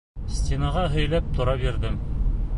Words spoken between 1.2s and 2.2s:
тора бирҙем.